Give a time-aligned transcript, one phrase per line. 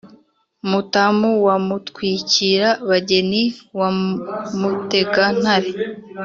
[0.69, 3.43] mutamu wa mutwikira-bageni
[3.79, 3.89] wa
[4.59, 5.71] mutega-ntare